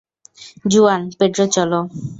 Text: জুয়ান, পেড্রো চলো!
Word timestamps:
জুয়ান, 0.71 1.01
পেড্রো 1.17 1.45
চলো! 1.55 1.79